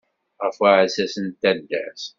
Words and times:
Ɣef 0.43 0.57
uɛssas 0.63 1.13
n 1.23 1.27
taddart. 1.41 2.03